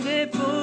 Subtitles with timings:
[0.00, 0.55] 以为你是真正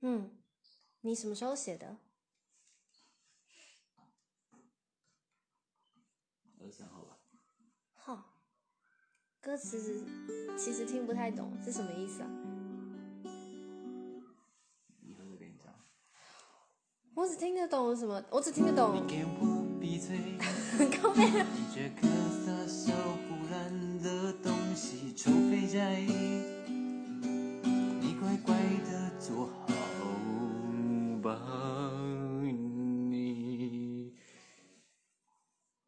[0.00, 0.30] 嗯，
[1.00, 1.96] 你什么时候写的？
[6.60, 7.18] 二十三号吧。
[7.94, 8.26] 哈，
[9.40, 10.04] 歌词
[10.56, 12.30] 其实听不太懂，是什么意思啊？
[15.02, 15.74] 以后再跟你讲。
[17.14, 18.24] 我只听得懂什么？
[18.30, 20.38] 我只听得懂你给我闭嘴。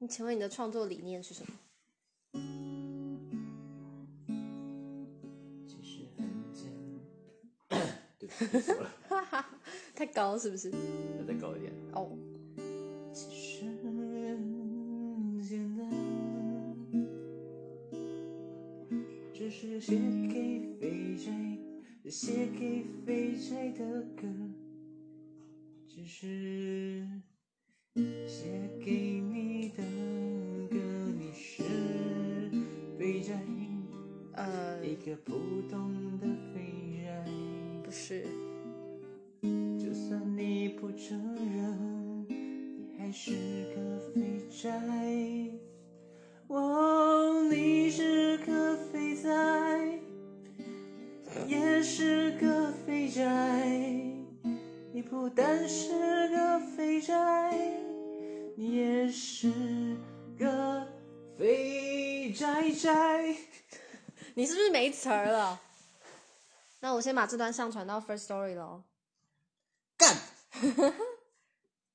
[0.03, 1.53] 你请问你的创作理念是什么？
[5.67, 6.73] 其实很简，
[8.19, 9.47] 对不起，错了，哈哈，
[9.95, 10.71] 太高是不是？
[10.71, 11.71] 要再高一点。
[11.93, 12.17] 哦，
[13.13, 15.91] 其实很简单，
[19.35, 19.99] 这是写
[20.33, 21.31] 给肥宅，
[22.11, 24.27] 写给肥宅的歌，
[25.87, 27.07] 只是
[27.97, 28.47] 写
[28.85, 29.83] 给你的
[30.71, 30.77] 歌，
[31.19, 31.65] 你是
[32.97, 33.35] 肥宅，
[34.35, 35.33] 呃，一个普
[35.69, 37.25] 通的肥宅。
[37.83, 38.25] 不是，
[39.43, 43.33] 就算你不承认，你还是
[43.75, 44.71] 个肥宅。
[46.47, 49.99] 哦，你是个肥仔，
[51.49, 53.25] 也是个肥宅。
[54.93, 55.91] 你不但是
[58.61, 59.51] 你也是
[60.39, 60.87] 个
[61.39, 63.35] 肥宅宅。
[64.35, 65.59] 你是不是没词儿了？
[66.81, 68.83] 那我先把这段上传到 First Story 喽。
[69.97, 70.15] 干！